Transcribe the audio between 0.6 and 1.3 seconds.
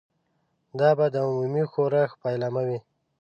دا به د